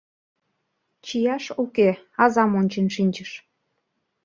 Чияш 1.05 1.45
уке, 1.63 1.89
азам 2.23 2.51
ончен 2.59 2.87
шинчыш. 2.95 3.31